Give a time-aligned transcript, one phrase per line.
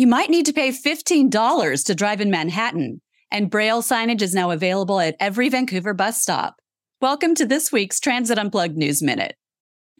[0.00, 4.50] You might need to pay $15 to drive in Manhattan, and Braille signage is now
[4.50, 6.56] available at every Vancouver bus stop.
[7.02, 9.36] Welcome to this week's Transit Unplugged News Minute.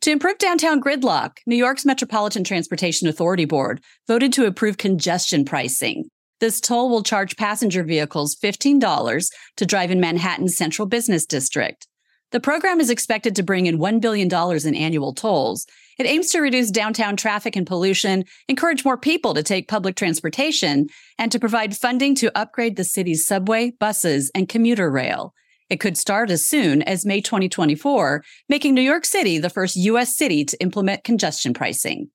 [0.00, 6.08] To improve downtown gridlock, New York's Metropolitan Transportation Authority Board voted to approve congestion pricing.
[6.40, 11.86] This toll will charge passenger vehicles $15 to drive in Manhattan's central business district.
[12.32, 15.66] The program is expected to bring in $1 billion in annual tolls.
[15.98, 20.86] It aims to reduce downtown traffic and pollution, encourage more people to take public transportation,
[21.18, 25.34] and to provide funding to upgrade the city's subway, buses, and commuter rail.
[25.68, 30.16] It could start as soon as May 2024, making New York City the first U.S.
[30.16, 32.10] city to implement congestion pricing.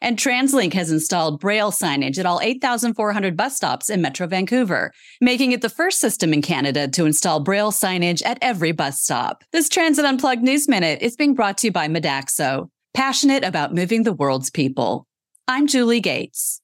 [0.00, 5.52] And TransLink has installed Braille signage at all 8,400 bus stops in Metro Vancouver, making
[5.52, 9.44] it the first system in Canada to install Braille signage at every bus stop.
[9.52, 14.02] This Transit Unplugged News Minute is being brought to you by Modaxo, passionate about moving
[14.02, 15.06] the world's people.
[15.48, 16.60] I'm Julie Gates.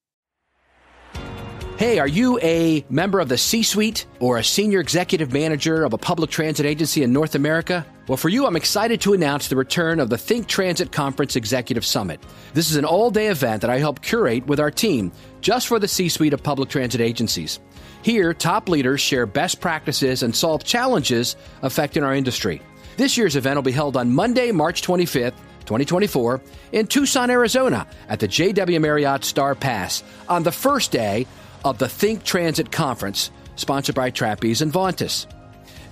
[1.83, 5.93] Hey, are you a member of the C suite or a senior executive manager of
[5.93, 7.84] a public transit agency in North America?
[8.06, 11.84] Well, for you, I'm excited to announce the return of the Think Transit Conference Executive
[11.84, 12.23] Summit.
[12.55, 15.81] This is an all day event that I help curate with our team just for
[15.81, 17.59] the C suite of public transit agencies.
[18.03, 22.62] Here, top leaders share best practices and solve challenges affecting our industry.
[22.97, 26.41] This year's event will be held on Monday, March 25th 2024
[26.73, 31.27] in Tucson, Arizona at the JW Marriott Starr Pass on the first day
[31.65, 35.27] of the Think Transit Conference, sponsored by Trapeze and Vontas.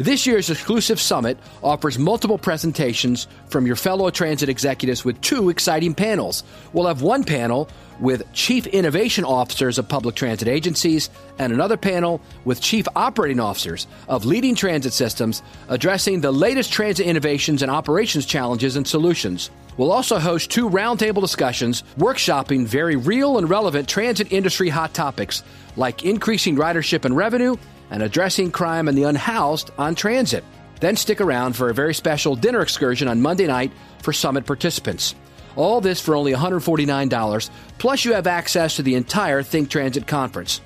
[0.00, 5.92] This year's exclusive summit offers multiple presentations from your fellow transit executives with two exciting
[5.92, 6.42] panels.
[6.72, 7.68] We'll have one panel
[8.00, 13.86] with Chief Innovation Officers of public transit agencies and another panel with Chief Operating Officers
[14.08, 19.50] of leading transit systems addressing the latest transit innovations and operations challenges and solutions.
[19.76, 25.42] We'll also host two roundtable discussions workshopping very real and relevant transit industry hot topics
[25.76, 27.56] like increasing ridership and revenue
[27.90, 30.44] and addressing crime and the unhoused on transit.
[30.80, 35.14] Then stick around for a very special dinner excursion on Monday night for summit participants.
[35.56, 40.60] All this for only $149, plus you have access to the entire Think Transit conference.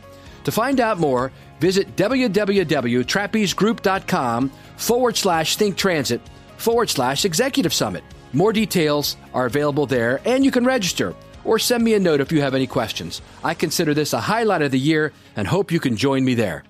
[0.44, 6.20] To find out more, visit www.trapezegroup.com forward slash Think Transit
[6.58, 8.04] forward slash Executive Summit.
[8.32, 11.14] More details are available there, and you can register
[11.44, 13.20] or send me a note if you have any questions.
[13.42, 16.64] I consider this a highlight of the year and hope you can join me there.